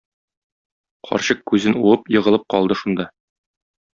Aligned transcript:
Карчык 1.09 1.43
күзен 1.51 1.77
уып, 1.81 2.09
егылып 2.17 2.47
калды 2.55 2.79
шунда. 2.83 3.09